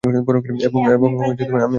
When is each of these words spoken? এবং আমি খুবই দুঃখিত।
এবং 0.65 0.79
আমি 0.87 1.07
খুবই 1.11 1.35
দুঃখিত। 1.39 1.63